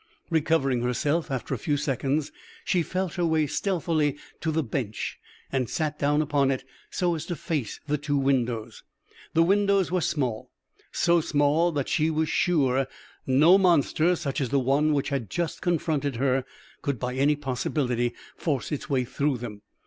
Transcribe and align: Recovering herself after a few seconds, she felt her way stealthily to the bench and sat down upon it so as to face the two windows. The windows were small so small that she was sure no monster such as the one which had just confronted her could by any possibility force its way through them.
Recovering 0.31 0.81
herself 0.81 1.29
after 1.29 1.53
a 1.53 1.59
few 1.59 1.77
seconds, 1.77 2.31
she 2.65 2.81
felt 2.81 3.13
her 3.13 3.25
way 3.27 3.45
stealthily 3.45 4.17
to 4.39 4.49
the 4.51 4.63
bench 4.63 5.19
and 5.51 5.69
sat 5.69 5.99
down 5.99 6.23
upon 6.23 6.49
it 6.49 6.63
so 6.89 7.13
as 7.13 7.23
to 7.27 7.35
face 7.35 7.79
the 7.85 7.99
two 7.99 8.17
windows. 8.17 8.81
The 9.35 9.43
windows 9.43 9.91
were 9.91 10.01
small 10.01 10.49
so 10.91 11.21
small 11.21 11.71
that 11.73 11.87
she 11.87 12.09
was 12.09 12.29
sure 12.29 12.87
no 13.27 13.59
monster 13.59 14.15
such 14.15 14.41
as 14.41 14.49
the 14.49 14.57
one 14.57 14.93
which 14.93 15.09
had 15.09 15.29
just 15.29 15.61
confronted 15.61 16.15
her 16.15 16.45
could 16.81 16.97
by 16.97 17.13
any 17.13 17.35
possibility 17.35 18.15
force 18.35 18.71
its 18.71 18.89
way 18.89 19.03
through 19.03 19.37
them. 19.37 19.61